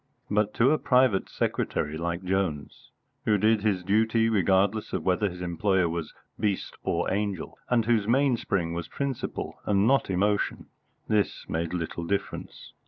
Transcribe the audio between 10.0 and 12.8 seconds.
emotion, this made little difference.